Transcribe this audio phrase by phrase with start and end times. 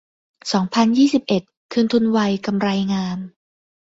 [0.51, 3.19] สองพันยี่สิบเอ็ด คืนทุนไว กำไรงาม